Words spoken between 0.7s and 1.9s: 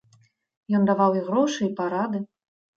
Ён даваў і грошы і